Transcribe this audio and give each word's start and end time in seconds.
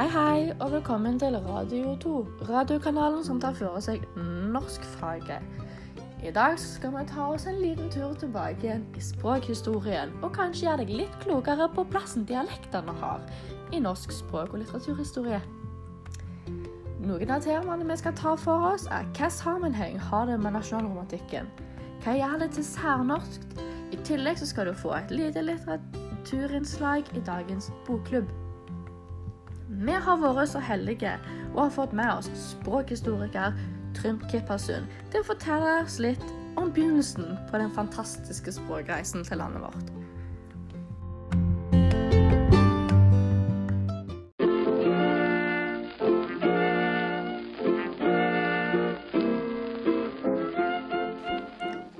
Hei, 0.00 0.08
hei, 0.08 0.52
og 0.64 0.70
velkommen 0.72 1.18
til 1.20 1.34
Radio 1.44 1.90
2, 2.00 2.10
radiokanalen 2.48 3.20
som 3.24 3.36
tar 3.36 3.52
for 3.58 3.82
seg 3.84 4.06
norskfaget. 4.16 5.44
I 6.24 6.32
dag 6.32 6.56
skal 6.56 6.94
vi 6.94 7.02
ta 7.10 7.26
oss 7.34 7.44
en 7.50 7.60
liten 7.60 7.92
tur 7.92 8.14
tilbake 8.16 8.64
igjen 8.64 8.86
i 8.96 9.04
språkhistorien, 9.04 10.14
og 10.24 10.32
kanskje 10.38 10.70
gjøre 10.70 10.86
deg 10.86 10.94
litt 11.02 11.20
klokere 11.20 11.68
på 11.76 11.84
plassen 11.92 12.24
dialektene 12.24 12.96
har 13.02 13.28
i 13.76 13.82
norsk 13.84 14.16
språk- 14.22 14.56
og 14.56 14.62
litteraturhistorie. 14.62 15.42
Noen 17.04 17.36
av 17.36 17.44
temaene 17.44 17.92
vi 17.92 18.00
skal 18.00 18.16
ta 18.16 18.32
for 18.40 18.72
oss, 18.72 18.88
er 18.88 19.04
hva 19.18 19.28
sammenheng 19.28 20.00
har 20.08 20.32
det 20.32 20.40
med 20.40 20.56
nasjonalromantikken? 20.56 21.52
Hva 22.00 22.16
gjør 22.16 22.40
det 22.46 22.54
til 22.56 22.70
særnorsk? 22.72 23.50
I 23.92 24.00
tillegg 24.08 24.40
skal 24.40 24.72
du 24.72 24.78
få 24.80 24.96
et 24.96 25.12
lite 25.12 25.44
litteraturinnslag 25.44 27.12
i 27.12 27.28
dagens 27.34 27.68
bokklubb. 27.84 28.39
Vi 29.80 29.92
har 29.92 30.18
vært 30.20 30.50
så 30.50 30.60
heldige 30.60 31.14
og 31.54 31.62
har 31.62 31.70
fått 31.72 31.92
med 31.96 32.10
oss 32.12 32.26
språkhistoriker 32.36 33.54
Trym 33.96 34.18
Kippersund 34.28 34.90
til 35.08 35.22
å 35.22 35.28
fortelle 35.30 35.78
oss 35.80 35.96
litt 36.04 36.26
om 36.60 36.68
begynnelsen 36.68 37.38
på 37.48 37.60
den 37.62 37.72
fantastiske 37.72 38.52
språkreisen 38.58 39.24
til 39.24 39.40
landet 39.40 39.64
vårt. 39.64 39.88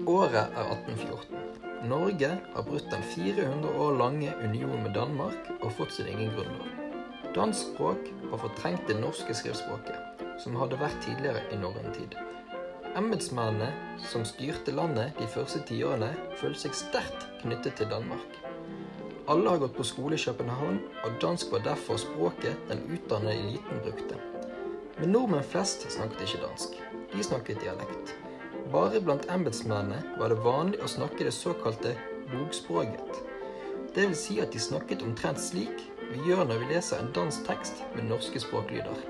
Året 0.05 0.53
er 0.53 0.69
1814. 0.69 1.41
Norge 1.89 2.31
har 2.53 2.69
brutt 2.69 2.93
den 2.93 3.09
400 3.17 3.73
år 3.73 3.99
lange 4.05 4.37
union 4.45 4.83
med 4.85 4.93
Danmark 5.01 5.49
og 5.63 5.73
fått 5.81 5.97
sin 5.97 6.13
egen 6.13 6.29
grunnlov. 6.37 6.80
Dansk 7.35 7.61
språk 7.61 8.09
har 8.31 8.39
fortrengt 8.43 8.89
det 8.89 8.97
norske 8.99 9.35
skriftspråket, 9.39 10.23
som 10.43 10.57
hadde 10.59 10.79
vært 10.81 10.97
tidligere 11.05 11.45
i 11.55 11.59
norrøn 11.61 11.93
tid. 11.95 12.17
Embetsmennene 12.99 13.69
som 14.11 14.25
styrte 14.27 14.75
landet 14.75 15.15
de 15.21 15.29
første 15.31 15.61
tiårene, 15.69 16.09
følte 16.41 16.65
seg 16.65 16.75
sterkt 16.75 17.29
knyttet 17.45 17.77
til 17.79 17.87
Danmark. 17.93 18.35
Alle 19.31 19.53
har 19.53 19.63
gått 19.63 19.77
på 19.77 19.87
skole 19.87 20.19
i 20.19 20.25
København, 20.25 20.81
og 21.05 21.21
dansk 21.23 21.53
var 21.55 21.63
derfor 21.69 22.01
språket 22.03 22.67
den 22.67 22.83
utdannede 22.91 23.37
eliten 23.45 23.85
brukte. 23.85 24.19
Men 24.99 25.15
nordmenn 25.15 25.47
flest 25.53 25.87
snakket 25.95 26.27
ikke 26.27 26.43
dansk. 26.49 26.75
De 27.15 27.29
snakket 27.29 27.63
dialekt. 27.63 28.17
Bare 28.75 28.99
blant 29.07 29.31
embetsmennene 29.31 30.19
var 30.19 30.35
det 30.35 30.43
vanlig 30.43 30.83
å 30.83 30.91
snakke 30.91 31.31
det 31.31 31.37
såkalte 31.39 31.95
bokspråket. 32.35 33.23
Det 33.95 34.11
vil 34.11 34.19
si 34.19 34.43
at 34.43 34.51
de 34.51 34.67
snakket 34.67 35.07
omtrent 35.07 35.39
slik 35.39 35.87
vi 36.11 36.21
gjør 36.27 36.45
når 36.49 36.63
vi 36.63 36.69
leser 36.73 36.99
en 36.99 37.13
dansk 37.15 37.45
tekst 37.47 37.83
med 37.95 38.09
norske 38.11 38.41
språklyder. 38.43 39.03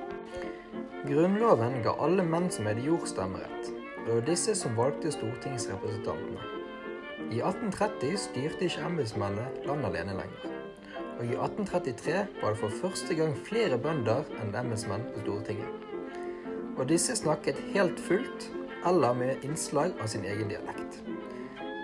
Grunnloven 1.06 1.78
ga 1.84 1.94
alle 2.04 2.24
menn 2.28 2.50
som 2.52 2.68
hadde 2.68 2.84
jord 2.84 3.06
stemmerett. 3.08 3.70
Det 4.04 4.12
var 4.12 4.26
disse 4.26 4.54
som 4.58 4.76
valgte 4.76 5.12
stortingsrepresentantene. 5.14 6.44
I 7.30 7.40
1830 7.40 8.16
styrte 8.20 8.66
ikke 8.66 8.84
embetsmennene 8.88 9.64
landet 9.64 9.88
alene 9.90 10.16
lenger. 10.18 10.56
Og 11.20 11.24
i 11.24 11.36
1833 11.36 12.18
var 12.42 12.52
det 12.52 12.60
for 12.62 12.76
første 12.82 13.16
gang 13.16 13.32
flere 13.48 13.78
bønder 13.80 14.28
enn 14.40 14.54
embetsmenn 14.56 15.04
på 15.14 15.24
Stortinget. 15.24 15.86
Og 16.76 16.86
disse 16.88 17.16
snakket 17.16 17.60
helt 17.74 18.00
fullt 18.00 18.48
eller 18.88 19.16
med 19.16 19.44
innslag 19.44 19.92
av 20.00 20.08
sin 20.08 20.24
egen 20.24 20.48
dialekt. 20.52 21.00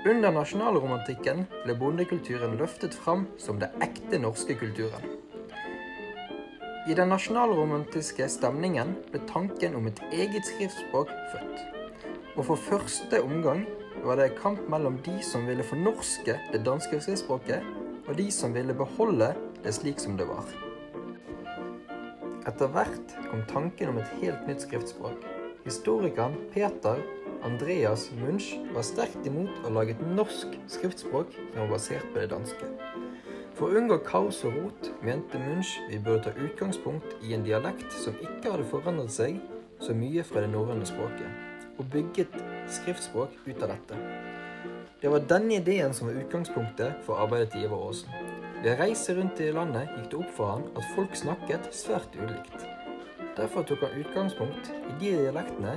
Under 0.07 0.31
nasjonalromantikken 0.31 1.41
ble 1.65 1.75
bondekulturen 1.75 2.53
løftet 2.61 2.95
fram 2.95 3.25
som 3.43 3.57
det 3.59 3.73
ekte 3.83 4.21
norske 4.23 4.55
kulturen. 4.55 5.03
I 6.87 6.95
den 6.95 7.11
nasjonalromantiske 7.11 8.29
stemningen 8.31 8.93
ble 9.09 9.19
tanken 9.27 9.75
om 9.75 9.89
et 9.91 9.99
eget 10.15 10.47
skriftspråk 10.47 11.11
født. 11.33 11.65
Og 12.37 12.47
for 12.53 12.62
første 12.69 13.19
omgang 13.27 13.65
var 14.05 14.21
det 14.21 14.37
kamp 14.39 14.62
mellom 14.71 15.00
de 15.03 15.16
som 15.27 15.49
ville 15.50 15.66
fornorske 15.66 16.39
det 16.53 16.62
danske 16.62 17.03
skriftspråket, 17.03 17.66
og 18.06 18.15
de 18.15 18.31
som 18.31 18.55
ville 18.55 18.78
beholde 18.78 19.33
det 19.65 19.75
slik 19.75 19.99
som 19.99 20.15
det 20.21 20.31
var. 20.31 20.47
Etter 22.47 22.71
hvert 22.71 23.19
kom 23.27 23.43
tanken 23.50 23.91
om 23.91 23.99
et 23.99 24.19
helt 24.22 24.47
nytt 24.47 24.62
skriftspråk. 24.69 25.19
Historikeren 25.66 26.39
Peter 26.55 27.03
Andreas 27.44 28.10
Munch 28.16 28.54
var 28.74 28.84
sterkt 28.86 29.26
imot 29.28 29.64
å 29.66 29.72
lage 29.74 29.94
et 29.97 30.02
norsk 30.16 30.54
skriftspråk 30.70 31.34
som 31.36 31.58
var 31.62 31.72
basert 31.74 32.06
på 32.12 32.22
det 32.22 32.30
danske. 32.32 32.69
For 33.56 33.69
å 33.69 33.80
unngå 33.80 33.98
kaos 34.04 34.42
og 34.44 34.56
rot 34.56 34.91
mente 35.04 35.41
Munch 35.41 35.74
vi 35.91 35.98
burde 35.98 36.28
ta 36.28 36.47
utgangspunkt 36.47 37.16
i 37.24 37.34
en 37.36 37.44
dialekt 37.47 37.88
som 37.97 38.16
ikke 38.20 38.52
hadde 38.52 38.69
forandret 38.70 39.12
seg 39.14 39.41
så 39.80 39.97
mye 39.97 40.24
fra 40.24 40.44
det 40.44 40.52
norrøne 40.52 40.88
språket, 40.88 41.28
og 41.76 41.88
bygget 41.92 42.36
skriftspråk 42.78 43.34
ut 43.47 43.64
av 43.64 43.74
dette. 43.74 44.00
Det 45.00 45.12
var 45.12 45.26
denne 45.28 45.58
ideen 45.58 45.92
som 45.97 46.08
var 46.08 46.20
utgangspunktet 46.22 47.03
for 47.04 47.20
arbeidet 47.24 47.53
til 47.53 47.66
Ivar 47.66 47.88
Aasen. 47.88 48.12
Ved 48.62 48.80
reise 48.80 49.16
rundt 49.16 49.41
i 49.44 49.50
landet 49.53 49.91
gikk 49.92 50.08
det 50.12 50.22
opp 50.22 50.32
for 50.38 50.54
han 50.54 50.64
at 50.72 50.94
folk 50.94 51.18
snakket 51.18 51.68
svært 51.76 52.16
ulikt. 52.16 52.64
Derfor 53.36 53.66
tok 53.68 53.84
han 53.84 54.00
utgangspunkt 54.00 54.72
i 54.72 54.94
de 55.00 55.12
dialektene 55.20 55.76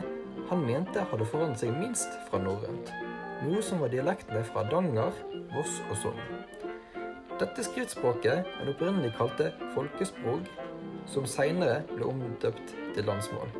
han 0.49 0.65
mente 0.65 1.03
hadde 1.11 1.25
forandret 1.29 1.61
seg 1.61 1.75
minst 1.77 2.15
fra 2.29 2.39
norrønt, 2.41 2.89
noe 3.45 3.61
som 3.65 3.83
var 3.83 3.91
dialektene 3.93 4.41
fra 4.47 4.63
Danger, 4.69 5.13
Voss 5.53 5.77
og 5.89 5.97
Sogn. 6.01 6.39
Dette 7.39 7.63
skriftspråket 7.63 8.49
han 8.57 8.71
opprinnelig 8.73 9.13
kalte 9.19 9.51
folkespråk, 9.75 10.49
som 11.09 11.29
seinere 11.29 11.83
ble 11.93 12.09
omdøpt 12.09 12.73
til 12.95 13.05
landsmål. 13.07 13.53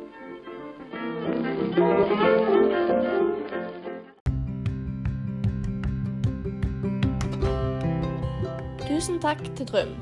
Tusen 8.84 9.22
takk 9.22 9.46
til 9.56 9.70
Trym. 9.70 9.94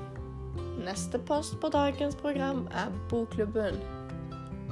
Neste 0.88 1.20
post 1.20 1.60
på 1.60 1.68
dagens 1.68 2.16
program 2.16 2.64
er 2.72 2.88
Bokklubben. 3.12 3.76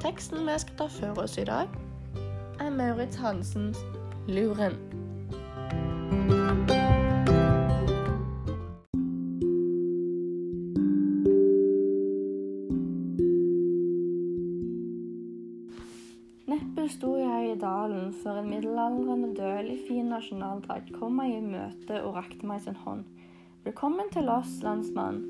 Teksten 0.01 0.49
vi 0.49 0.57
skal 0.59 0.81
ta 0.81 0.89
for 0.91 1.23
oss 1.23 1.37
i 1.39 1.45
dag, 1.45 1.69
er 2.59 2.71
Maurits 2.71 3.17
Hansens 3.17 3.79
'Luren'. 4.29 4.77
Neppe 16.47 16.89
sto 16.89 17.17
jeg 17.17 17.51
i 17.53 17.59
dalen 17.61 18.15
før 18.23 18.41
en 18.41 18.51
middelaldrende 18.51 19.35
dølig 19.37 19.79
fin 19.89 20.09
nasjonaldrakt 20.09 20.95
kom 20.97 21.19
meg 21.21 21.37
i 21.37 21.43
møte 21.45 22.01
og 22.03 22.17
rakte 22.17 22.49
meg 22.49 22.65
sin 22.65 22.79
hånd. 22.87 23.05
Velkommen 23.65 24.09
til 24.15 24.29
oss, 24.33 24.63
landsmann. 24.63 25.21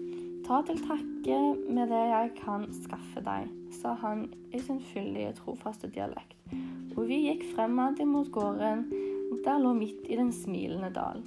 Ta 0.47 0.61
til 0.63 0.79
takke 0.79 1.41
med 1.75 1.91
det 1.91 2.05
jeg 2.13 2.33
kan 2.39 2.69
skaffe 2.85 3.25
deg, 3.25 3.51
sa 3.81 3.97
han 4.05 4.29
i 4.55 4.63
sin 4.63 4.79
fyldige, 4.93 5.35
trofaste 5.41 5.91
dialekt. 5.91 6.36
Og 6.97 7.03
vi 7.09 7.27
gikk 7.27 7.45
fremad 7.55 8.01
imot 8.01 8.33
gården, 8.33 8.87
der 9.47 9.59
lå 9.63 9.73
midt 9.79 10.07
i 10.11 10.17
den 10.19 10.33
smilende 10.35 10.91
dal. 10.91 11.21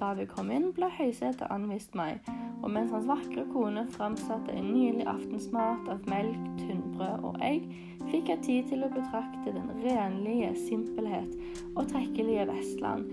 Da 0.00 0.08
vi 0.18 0.24
kom 0.26 0.48
inn, 0.50 0.72
ble 0.74 0.88
høysetet 0.90 1.46
anvist 1.54 1.94
meg, 1.94 2.24
og 2.58 2.72
mens 2.74 2.90
hans 2.90 3.06
vakre 3.06 3.44
kone 3.52 3.84
framsatte 3.94 4.54
en 4.56 4.72
nylig 4.74 5.04
aftensmat 5.06 5.86
av 5.92 6.02
melk, 6.10 6.40
tynnbrød 6.58 7.28
og 7.28 7.38
egg, 7.46 7.68
fikk 8.08 8.32
jeg 8.32 8.42
tid 8.48 8.72
til 8.72 8.82
å 8.82 8.90
betrakte 8.90 9.54
den 9.54 9.70
renlige 9.84 10.50
simpelhet 10.64 11.36
og 11.76 11.86
trekkelige 11.92 12.48
Vestland, 12.50 13.12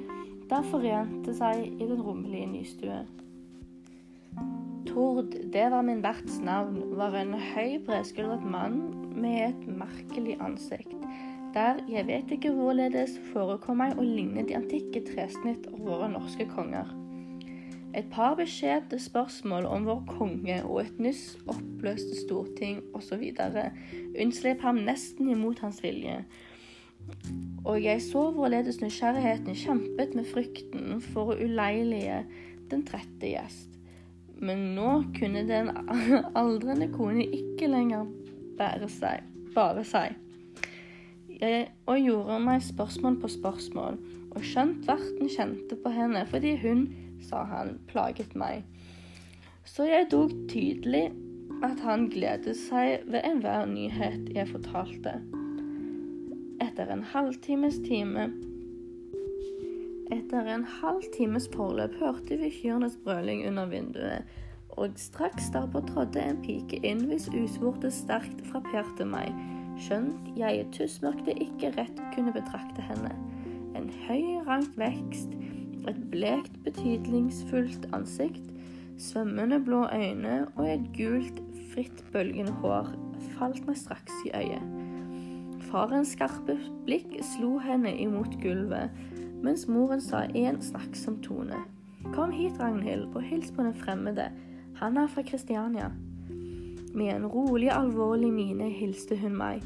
der 0.49 0.65
forente 0.71 1.35
seg 1.37 1.67
i 1.69 1.85
den 1.85 2.01
rommelige 2.01 2.49
nystue. 2.49 3.03
Tord, 4.89 5.35
det 5.53 5.67
var 5.69 5.85
min 5.85 6.01
verts 6.01 6.39
navn, 6.41 6.81
var 6.97 7.13
en 7.19 7.35
høy, 7.37 7.77
bredskuldret 7.85 8.49
mann 8.49 8.81
med 9.13 9.43
et 9.51 9.67
merkelig 9.69 10.39
ansikt, 10.41 10.97
der 11.53 11.81
jeg 11.89 12.07
vet 12.07 12.31
ikke 12.35 12.51
hvorledes 12.55 13.17
forekom 13.33 13.81
meg 13.81 13.97
å 13.97 14.05
ligne 14.05 14.45
de 14.47 14.57
antikke 14.57 15.01
tresnitt 15.07 15.67
av 15.71 15.79
våre 15.85 16.09
norske 16.11 16.47
konger. 16.51 16.91
Et 17.97 18.05
par 18.13 18.35
beskjedne 18.37 18.99
spørsmål 19.01 19.65
om 19.65 19.87
vår 19.89 20.03
konge 20.11 20.59
og 20.61 20.83
et 20.83 20.99
nyss 21.01 21.23
oppløste 21.49 22.19
storting 22.19 22.83
osv. 22.93 23.23
unnslep 24.21 24.61
ham 24.61 24.83
nesten 24.85 25.31
imot 25.33 25.59
hans 25.65 25.81
vilje, 25.83 26.21
og 27.65 27.81
jeg 27.83 28.01
så 28.05 28.29
hvorledes 28.35 28.79
nysgjerrigheten 28.81 29.57
kjempet 29.57 30.13
med 30.17 30.27
frykten 30.29 31.01
for 31.11 31.33
å 31.33 31.39
uleilige 31.39 32.23
den 32.69 32.85
trette 32.87 33.33
gjest. 33.33 33.75
Men 34.39 34.69
nå 34.77 34.91
kunne 35.17 35.43
den 35.47 35.71
aldrende 36.39 36.87
kone 36.93 37.25
ikke 37.25 37.67
lenger 37.71 38.07
bære 38.59 38.89
seg, 38.91 39.25
bare 39.55 39.83
seg. 39.87 40.15
Jeg, 41.39 41.69
og 41.87 42.01
gjorde 42.03 42.39
meg 42.43 42.63
spørsmål 42.63 43.15
på 43.21 43.29
spørsmål, 43.31 43.99
og 44.35 44.43
skjønt 44.43 44.87
verten 44.87 45.31
kjente 45.31 45.77
på 45.79 45.91
henne 45.95 46.25
fordi 46.27 46.57
hun, 46.59 46.89
sa 47.23 47.45
han, 47.47 47.77
plaget 47.87 48.35
meg. 48.39 48.65
Så 49.63 49.87
jeg 49.87 50.09
dog 50.11 50.33
tydelig 50.51 51.09
at 51.63 51.79
han 51.83 52.07
gledet 52.11 52.55
seg 52.59 53.05
ved 53.07 53.23
enhver 53.27 53.67
nyhet 53.71 54.29
jeg 54.35 54.51
fortalte. 54.51 55.19
Etter 56.63 56.91
en 56.91 57.03
halvtimes 57.13 57.79
time 57.87 58.29
Etter 60.09 60.47
en 60.49 60.63
halv 60.81 61.03
times 61.13 61.45
forløp 61.53 61.93
hørte 61.99 62.39
vi 62.41 62.49
kyrnes 62.49 62.95
brøling 63.03 63.43
under 63.47 63.69
vinduet, 63.69 64.25
og 64.69 64.95
straks 64.97 65.51
derpå 65.53 65.83
trådte 65.85 66.23
en 66.23 66.39
pike 66.41 66.79
inn 66.87 67.03
hvis 67.11 67.27
usvortet 67.29 67.93
sterkt 67.93 68.41
frapperte 68.49 69.05
meg, 69.05 69.29
skjønt 69.79 70.31
jeg 70.37 70.61
i 70.61 70.67
tussmørket 70.75 71.41
ikke 71.43 71.73
rett 71.77 72.01
kunne 72.15 72.33
betrakte 72.35 72.83
henne. 72.83 73.11
En 73.77 73.89
høy, 74.07 74.39
rank 74.47 74.75
vekst, 74.79 75.35
et 75.87 75.99
blekt, 76.11 76.55
betydningsfullt 76.65 77.87
ansikt, 77.95 78.45
svømmende 78.99 79.61
blå 79.63 79.85
øyne 79.95 80.41
og 80.55 80.65
et 80.67 80.89
gult, 80.97 81.39
fritt 81.71 82.03
bølgende 82.13 82.51
hår 82.59 82.91
falt 83.37 83.65
meg 83.67 83.77
straks 83.79 84.13
i 84.27 84.33
øyet. 84.35 84.63
Farens 85.69 86.15
skarpe 86.15 86.57
blikk 86.87 87.13
slo 87.35 87.57
henne 87.61 87.93
imot 88.01 88.39
gulvet, 88.43 88.91
mens 89.43 89.67
moren 89.69 90.01
sa 90.03 90.25
i 90.35 90.43
en 90.49 90.59
snakksom 90.63 91.19
tone. 91.23 91.61
Kom 92.15 92.31
hit, 92.31 92.57
Ragnhild, 92.59 93.11
og 93.15 93.21
hils 93.21 93.51
på 93.51 93.63
den 93.63 93.75
fremmede. 93.75 94.29
Han 94.79 94.97
er 94.97 95.07
fra 95.07 95.21
Kristiania. 95.21 95.91
Med 96.93 97.15
en 97.15 97.27
rolig, 97.29 97.69
alvorlig 97.73 98.31
mine 98.33 98.69
hilste 98.73 99.17
hun 99.19 99.35
meg. 99.37 99.65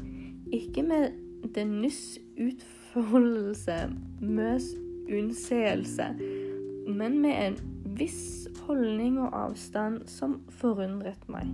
Ikke 0.52 0.82
med 0.84 1.14
den 1.54 1.78
nyss 1.82 2.18
utfoldelse, 2.40 3.76
møs 4.20 4.72
unnseelse, 5.12 6.06
men 6.88 7.20
med 7.20 7.38
en 7.46 7.56
viss 7.98 8.48
holdning 8.66 9.18
og 9.22 9.34
avstand 9.36 10.02
som 10.10 10.40
forundret 10.60 11.28
meg. 11.30 11.48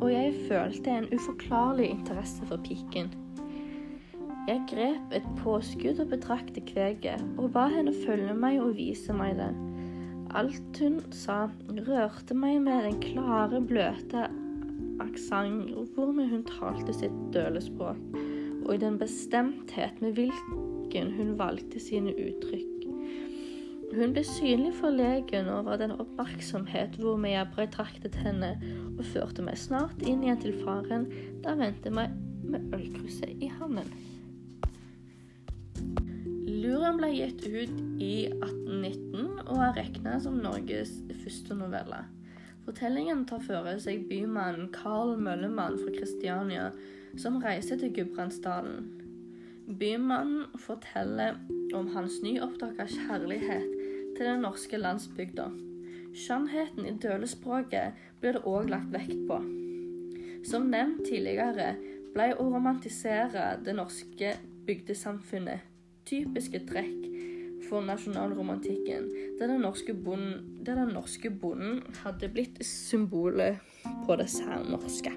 Og 0.00 0.08
jeg 0.12 0.34
følte 0.48 0.92
en 0.96 1.08
uforklarlig 1.12 1.90
interesse 1.92 2.46
for 2.48 2.62
piken. 2.64 3.10
Jeg 4.48 4.62
grep 4.70 5.12
et 5.14 5.26
påskudd 5.42 6.00
og 6.00 6.08
betraktet 6.14 6.64
kveget, 6.70 7.22
og 7.38 7.52
ba 7.54 7.68
henne 7.70 7.92
følge 8.06 8.34
meg 8.34 8.58
og 8.62 8.74
vise 8.78 9.14
meg 9.14 9.36
det. 9.38 9.52
Alt 10.38 10.78
hun 10.78 11.00
sa, 11.14 11.48
rørte 11.88 12.36
meg 12.38 12.60
med 12.62 12.84
den 12.86 12.98
klare, 13.02 13.58
bløte 13.66 14.28
aksent 15.02 15.72
hvormed 15.96 16.30
hun 16.30 16.44
talte 16.46 16.94
sitt 16.94 17.16
dølespråk, 17.34 17.98
og 18.66 18.74
i 18.74 18.82
den 18.82 18.98
bestemthet 19.00 19.98
med 20.04 20.18
hvilken 20.18 21.10
hun 21.16 21.34
valgte 21.40 21.82
sine 21.82 22.14
uttrykk. 22.14 22.86
Hun 23.90 24.12
ble 24.14 24.22
synlig 24.22 24.70
forlegen 24.78 25.48
over 25.50 25.80
den 25.80 25.96
oppmerksomhet 25.96 26.94
hvormed 27.02 27.32
jeg 27.32 27.50
betraktet 27.56 28.20
henne, 28.22 28.52
og 28.94 29.02
førte 29.10 29.42
meg 29.42 29.58
snart 29.58 30.04
inn 30.06 30.22
igjen 30.22 30.38
til 30.44 30.54
faren, 30.62 31.08
der 31.42 31.58
ventet 31.58 31.96
meg 31.96 32.14
med 32.46 32.70
ølkrysset 32.76 33.42
i 33.42 33.50
hånden. 33.58 33.90
Luren 36.80 36.96
ble 36.96 37.10
gitt 37.12 37.42
ut 37.44 37.72
i 38.00 38.14
1819 38.32 39.42
og 39.52 39.58
er 39.60 39.74
regna 39.76 40.14
som 40.24 40.38
Norges 40.40 40.94
første 41.20 41.52
novelle. 41.52 41.98
Fortellingen 42.64 43.26
tar 43.28 43.42
for 43.44 43.68
seg 43.84 44.06
bymannen 44.08 44.70
Carl 44.72 45.12
Møllemann 45.20 45.76
fra 45.76 45.92
Kristiania, 45.92 46.70
som 47.20 47.36
reiser 47.44 47.76
til 47.82 47.92
Gudbrandsdalen. 47.98 48.88
Bymannen 49.68 50.56
forteller 50.64 51.36
om 51.76 51.92
hans 51.92 52.16
nyoppdaga 52.24 52.88
kjærlighet 52.88 53.68
til 54.16 54.24
den 54.24 54.40
norske 54.48 54.80
landsbygda. 54.80 55.50
Skjønnheten 56.16 56.88
i 56.88 56.96
dølespråket 56.96 58.06
blir 58.24 58.38
det 58.38 58.46
òg 58.48 58.72
lagt 58.72 58.88
vekt 58.96 59.18
på. 59.28 59.42
Som 60.48 60.72
nevnt 60.72 61.04
tidligere 61.12 61.74
ble 62.16 62.32
å 62.40 62.48
romantisere 62.56 63.58
det 63.68 63.76
norske 63.76 64.38
bygdesamfunnet 64.64 65.69
typiske 66.08 66.62
trekk 66.68 67.06
for 67.68 67.84
nasjonalromantikken, 67.86 69.08
der 69.38 69.46
den 69.46 69.60
norske 69.60 69.94
bonden, 69.94 70.64
der 70.66 70.74
den 70.74 70.94
norske 70.94 71.30
bonden 71.30 71.82
hadde 72.02 72.28
blitt 72.28 72.58
symbolet 72.66 73.60
på 74.06 74.16
det 74.18 74.30
særnorske. 74.32 75.12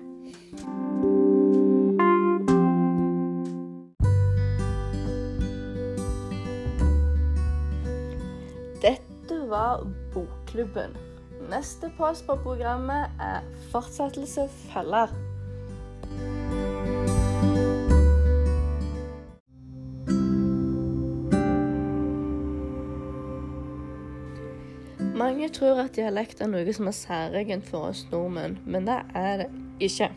Dette 8.84 9.42
var 9.50 9.88
Bokklubben. 10.14 10.98
Neste 11.50 11.92
post 11.98 12.28
på 12.28 12.36
programmet 12.44 13.22
er 13.22 13.46
Fortsettelse 13.72 14.50
følger. 14.70 15.23
Mange 25.34 25.48
tror 25.50 25.80
at 25.82 25.96
dialekt 25.98 26.44
er 26.46 26.50
noe 26.52 26.74
som 26.78 26.86
er 26.86 26.94
særegent 26.94 27.66
for 27.66 27.88
oss 27.88 28.04
nordmenn, 28.12 28.60
men 28.70 28.86
det 28.86 29.00
er 29.18 29.40
det 29.42 29.48
ikke. 29.82 30.12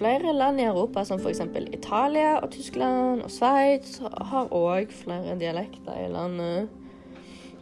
Flere 0.00 0.32
land 0.34 0.58
i 0.58 0.64
Europa, 0.66 1.04
som 1.06 1.20
f.eks. 1.22 1.38
Italia 1.70 2.32
og 2.40 2.48
Tyskland 2.50 3.22
og 3.22 3.30
Sveits, 3.30 4.00
har 4.02 4.50
òg 4.50 4.90
flere 5.04 5.36
dialekter 5.38 5.94
i 5.94 6.08
landet. 6.10 6.66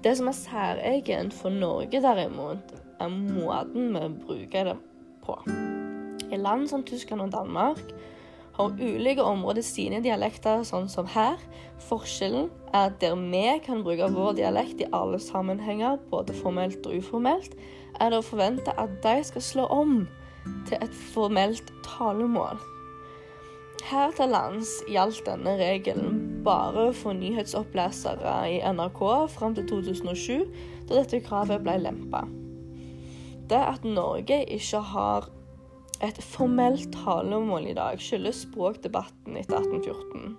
Det 0.00 0.14
som 0.16 0.32
er 0.32 0.38
særegent 0.38 1.36
for 1.36 1.52
Norge, 1.52 2.00
derimot, 2.00 2.72
er 2.96 3.12
måten 3.12 3.92
vi 3.92 4.08
bruker 4.24 4.70
det 4.70 4.78
på. 5.28 5.36
I 6.32 6.40
land 6.40 6.64
som 6.72 6.80
Tyskland 6.88 7.28
og 7.28 7.34
Danmark 7.36 7.84
har 8.58 8.80
ulike 8.82 9.22
områder 9.22 9.62
sine 9.62 10.00
dialekter, 10.02 10.64
sånn 10.66 10.88
som 10.90 11.06
her. 11.14 11.38
Forskjellen 11.88 12.48
er 12.72 12.88
at 12.88 12.98
der 13.02 13.14
vi 13.18 13.44
kan 13.64 13.84
bruke 13.86 14.10
vår 14.12 14.34
dialekt 14.40 14.82
i 14.82 14.88
alle 14.92 15.20
sammenhenger, 15.22 16.00
både 16.10 16.34
formelt 16.34 16.86
og 16.86 16.98
uformelt, 16.98 17.54
er 17.98 18.10
det 18.10 18.18
å 18.18 18.26
forvente 18.26 18.74
at 18.78 18.98
de 19.04 19.14
skal 19.26 19.44
slå 19.44 19.68
om 19.72 20.00
til 20.68 20.82
et 20.82 20.98
formelt 21.12 21.70
talemål. 21.86 22.58
Her 23.88 24.10
til 24.12 24.32
lands 24.34 24.72
gjaldt 24.90 25.22
denne 25.28 25.54
regelen 25.60 26.42
bare 26.44 26.90
for 26.96 27.16
nyhetsopplesere 27.16 28.34
i 28.50 28.58
NRK 28.74 29.00
fram 29.32 29.54
til 29.56 29.68
2007, 29.70 30.44
da 30.88 30.98
dette 30.98 31.22
kravet 31.24 31.62
ble 31.64 31.78
lempa. 31.86 32.24
Det 33.48 33.60
at 33.64 33.86
Norge 33.86 34.42
ikke 34.52 34.82
har 34.90 35.30
et 36.04 36.18
formelt 36.22 36.92
talemål 36.94 37.70
i 37.70 37.74
dag 37.76 37.98
skyldes 38.02 38.44
språkdebatten 38.46 39.38
etter 39.40 39.58
1814. 39.58 40.36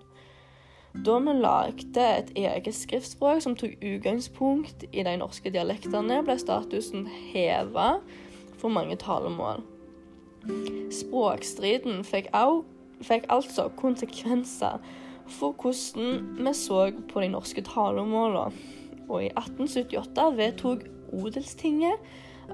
Da 1.06 1.18
vi 1.22 1.34
lagde 1.38 2.06
et 2.06 2.32
eget 2.40 2.76
skriftspråk 2.76 3.44
som 3.44 3.56
tok 3.60 3.76
utgangspunkt 3.86 4.88
i 4.90 5.04
de 5.06 5.18
norske 5.22 5.52
dialektene, 5.54 6.22
ble 6.26 6.38
statusen 6.42 7.06
heva 7.34 8.00
for 8.58 8.74
mange 8.74 8.98
talemål. 9.00 9.62
Språkstriden 10.96 12.02
fikk, 12.08 12.32
au, 12.34 12.64
fikk 13.06 13.28
altså 13.30 13.68
konsekvenser 13.78 14.80
for 15.30 15.54
hvordan 15.62 16.40
vi 16.40 16.56
så 16.58 16.88
på 17.12 17.22
de 17.22 17.30
norske 17.36 17.62
talemålene. 17.68 18.66
Og 19.10 19.24
i 19.26 19.30
1878 19.34 20.26
vedtok 20.38 20.84
Odelstinget 21.14 22.02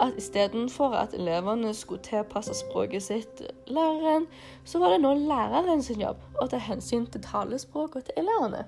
at 0.02 0.18
istedenfor 0.20 0.96
at 0.98 1.14
elevene 1.18 1.74
skulle 1.74 2.04
tilpasse 2.06 2.54
språket 2.58 3.04
sitt 3.04 3.42
læreren, 3.68 4.28
så 4.66 4.80
var 4.82 4.94
det 4.94 5.02
nå 5.04 5.14
læreren 5.26 5.84
sin 5.84 6.02
jobb 6.02 6.22
å 6.42 6.48
ta 6.52 6.60
hensyn 6.62 7.08
til 7.12 7.24
talespråket 7.26 8.10
til 8.10 8.24
elevene. 8.24 8.66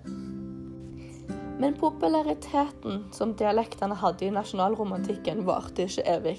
Men 1.58 1.74
populariteten 1.80 3.08
som 3.16 3.34
dialektene 3.38 3.98
hadde 3.98 4.28
i 4.28 4.34
nasjonalromantikken, 4.34 5.46
varte 5.48 5.88
ikke 5.88 6.06
evig. 6.12 6.38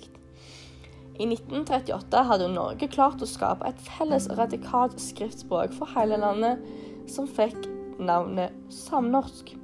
I 1.18 1.26
1938 1.26 2.20
hadde 2.28 2.50
Norge 2.52 2.86
klart 2.94 3.22
å 3.22 3.26
skape 3.26 3.66
et 3.66 3.80
felles 3.82 4.28
radikalt 4.38 5.00
skriftspråk 5.02 5.74
for 5.74 5.90
hele 5.96 6.20
landet, 6.22 6.62
som 7.10 7.26
fikk 7.26 7.66
navnet 7.98 8.54
samnorsk. 8.70 9.56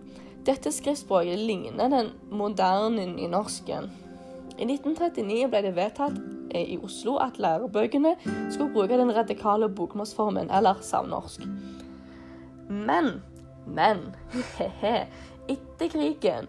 Dette 0.44 0.72
skriftspråket 0.74 1.38
ligner 1.38 1.92
den 1.92 2.10
moderne 2.34 3.06
nynorsken. 3.14 3.92
I 4.54 4.66
1939 4.68 5.48
ble 5.50 5.60
det 5.64 5.74
vedtatt 5.74 6.18
i 6.54 6.76
Oslo 6.78 7.16
at 7.22 7.40
lærebøkene 7.42 8.14
skulle 8.52 8.70
bruke 8.74 8.98
den 8.98 9.10
radikale 9.14 9.68
bokmålsformen, 9.68 10.50
eller 10.54 10.78
savnorsk. 10.82 11.42
Men, 12.70 13.18
men 13.66 14.14
he-he, 14.58 14.94
etter 15.50 15.90
krigen, 15.90 16.46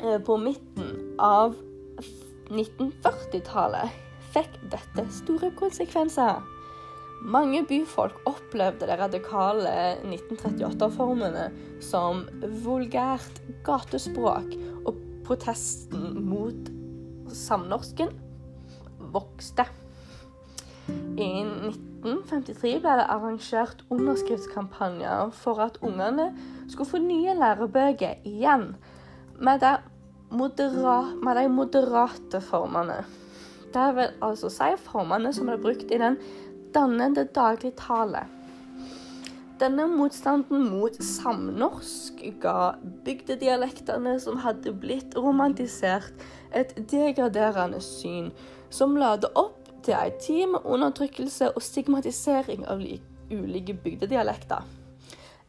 eh, 0.00 0.18
på 0.24 0.38
midten 0.40 1.14
av 1.20 1.54
1940-tallet, 2.48 3.92
fikk 4.34 4.56
dette 4.72 5.06
store 5.14 5.52
konsekvenser. 5.60 6.40
Mange 7.24 7.62
byfolk 7.68 8.16
opplevde 8.28 8.88
de 8.88 8.96
radikale 9.00 9.74
1938-formene 10.02 11.46
som 11.84 12.24
vulgært 12.64 13.40
gatespråk 13.64 14.50
protesten 15.24 16.20
mot 16.28 16.70
samnorsken 17.34 18.12
vokste. 19.14 19.66
I 21.16 21.28
1953 21.40 22.74
ble 22.84 22.96
det 22.98 23.06
arrangert 23.08 23.84
underskriftskampanjer 23.94 25.32
for 25.38 25.62
at 25.64 25.78
ungene 25.82 26.28
skulle 26.68 26.90
få 26.90 27.00
nye 27.02 27.36
lærebøker 27.38 28.20
igjen, 28.28 28.74
med, 29.34 29.64
de 29.64 31.48
moderate 31.50 32.40
formene. 32.44 33.00
Det 33.74 33.88
vil 33.96 34.12
altså 34.22 34.50
si 34.52 34.70
formene 34.84 35.32
som 35.34 35.48
er 35.50 35.62
brukt 35.62 35.90
i 35.90 35.98
den 35.98 36.18
dannende 36.74 37.24
dagligtale. 37.34 38.26
Denne 39.64 39.86
motstanden 39.88 40.66
mot 40.68 40.96
samnorsk 41.00 42.18
ga 42.42 42.74
bygdedialektene 43.06 44.18
som 44.20 44.36
hadde 44.42 44.74
blitt 44.76 45.16
romantisert, 45.16 46.12
et 46.52 46.74
degraderende 46.90 47.80
syn 47.80 48.28
som 48.68 48.98
lade 49.00 49.30
opp 49.40 49.70
til 49.86 49.96
ei 49.96 50.10
tid 50.20 50.52
med 50.52 50.68
undertrykkelse 50.68 51.48
og 51.54 51.64
stigmatisering 51.64 52.68
av 52.68 52.84
ulike 53.32 53.78
bygdedialekter. 53.86 54.68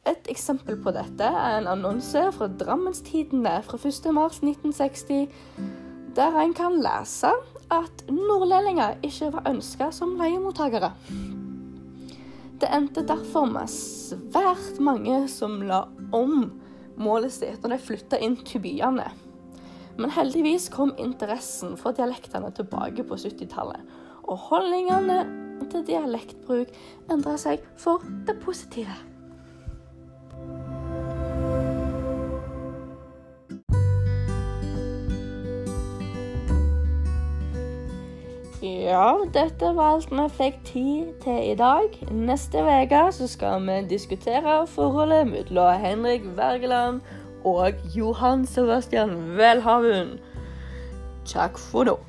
Et 0.08 0.32
eksempel 0.32 0.80
på 0.80 0.96
dette 0.96 1.28
er 1.28 1.60
en 1.60 1.72
annonse 1.76 2.24
fra 2.38 2.48
Drammenstidene 2.48 3.58
fra 3.68 3.82
1.3.1960, 3.82 5.26
der 6.16 6.40
en 6.40 6.56
kan 6.56 6.80
lese 6.80 7.36
at 7.68 8.08
nordlendinger 8.08 8.96
ikke 9.04 9.34
var 9.36 9.52
ønska 9.52 9.92
som 9.92 10.16
leiemottakere. 10.22 10.94
Det 12.62 12.70
endte 12.72 13.04
derfor 13.04 13.50
med 13.52 13.72
svært 13.72 14.80
mange 14.84 15.26
som 15.32 15.58
la 15.68 15.86
om 16.16 16.46
målet 16.96 17.34
sitt 17.36 17.64
når 17.64 17.76
de 17.76 17.80
flytta 17.84 18.20
inn 18.24 18.38
til 18.48 18.64
byene. 18.64 19.10
Men 20.00 20.12
heldigvis 20.12 20.70
kom 20.72 20.94
interessen 21.00 21.76
for 21.80 21.96
dialektene 21.96 22.52
tilbake 22.56 23.04
på 23.08 23.18
70-tallet, 23.20 23.84
og 24.28 24.40
holdningene 24.50 25.20
til 25.72 25.84
dialektbruk 25.88 26.72
endra 27.12 27.36
seg 27.40 27.64
for 27.80 28.04
det 28.28 28.38
positive. 28.44 28.96
Ja, 38.66 39.14
dette 39.34 39.68
var 39.78 39.92
alt 39.94 40.10
vi 40.10 40.24
fikk 40.40 40.56
tid 40.66 41.10
til 41.22 41.52
i 41.52 41.58
dag. 41.60 41.92
Neste 42.10 42.64
uke 42.66 43.28
skal 43.30 43.62
vi 43.68 43.76
diskutere 43.92 44.56
forholdet 44.72 45.28
mellom 45.30 45.84
Henrik 45.84 46.26
Wergeland 46.38 47.02
og 47.46 47.86
Johan 47.94 48.46
Sebastian 48.50 49.38
Welhaven. 49.38 50.18
Takk 51.30 51.62
for 51.62 51.86
nå. 51.86 52.00